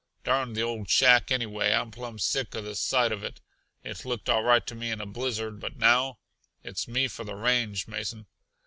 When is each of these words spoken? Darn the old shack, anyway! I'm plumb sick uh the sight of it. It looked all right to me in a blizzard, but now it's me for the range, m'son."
Darn 0.23 0.53
the 0.53 0.63
old 0.63 0.89
shack, 0.89 1.29
anyway! 1.29 1.71
I'm 1.73 1.91
plumb 1.91 2.17
sick 2.17 2.55
uh 2.55 2.61
the 2.61 2.73
sight 2.73 3.11
of 3.11 3.23
it. 3.23 3.39
It 3.83 4.03
looked 4.03 4.29
all 4.29 4.41
right 4.41 4.65
to 4.65 4.73
me 4.73 4.89
in 4.89 4.99
a 4.99 5.05
blizzard, 5.05 5.59
but 5.59 5.77
now 5.77 6.17
it's 6.63 6.87
me 6.87 7.07
for 7.07 7.23
the 7.23 7.35
range, 7.35 7.87
m'son." 7.87 8.25